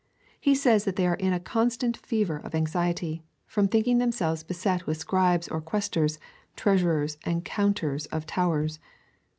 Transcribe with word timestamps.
He 0.39 0.55
says, 0.55 0.85
that 0.85 0.95
they 0.95 1.05
are 1.05 1.13
in 1.13 1.31
a 1.31 1.39
constant 1.39 1.95
fever 1.95 2.37
of 2.37 2.55
anxiety, 2.55 3.23
from 3.45 3.67
thinking 3.67 3.99
themselves 3.99 4.41
beset 4.41 4.87
with 4.87 4.97
scribes 4.97 5.47
or 5.47 5.61
questors, 5.61 6.17
treasurers, 6.55 7.19
and 7.23 7.45
counters 7.45 8.07
of 8.07 8.25
towers. 8.25 8.79